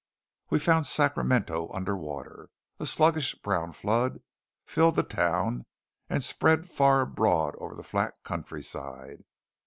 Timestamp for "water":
1.95-2.49